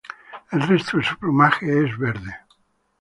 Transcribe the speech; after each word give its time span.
El 0.49 0.63
resto 0.63 0.97
de 0.97 1.03
su 1.03 1.15
plumaje 1.17 1.85
es 1.85 1.95
verde. 1.95 2.35